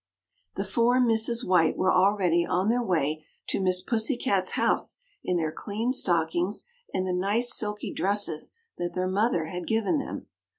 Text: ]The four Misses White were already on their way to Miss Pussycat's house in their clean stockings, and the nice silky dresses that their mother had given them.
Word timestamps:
]The 0.55 0.63
four 0.65 0.99
Misses 0.99 1.45
White 1.45 1.77
were 1.77 1.93
already 1.93 2.43
on 2.43 2.69
their 2.69 2.81
way 2.81 3.23
to 3.49 3.59
Miss 3.61 3.83
Pussycat's 3.83 4.53
house 4.53 4.97
in 5.23 5.37
their 5.37 5.51
clean 5.51 5.91
stockings, 5.91 6.63
and 6.91 7.05
the 7.05 7.13
nice 7.13 7.55
silky 7.55 7.93
dresses 7.93 8.53
that 8.79 8.95
their 8.95 9.07
mother 9.07 9.45
had 9.45 9.67
given 9.67 9.99
them. 9.99 10.25